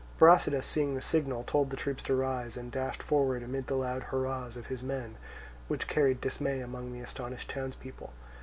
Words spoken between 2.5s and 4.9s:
and dashed forward amid the loud hurrahs of his